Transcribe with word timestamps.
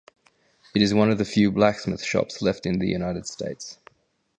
It 0.73 0.81
is 0.81 0.95
one 0.95 1.11
of 1.11 1.19
the 1.19 1.25
few 1.25 1.51
blacksmith 1.51 2.01
shops 2.03 2.41
left 2.41 2.65
in 2.65 2.79
the 2.79 2.87
United 2.87 3.27
States. 3.27 3.77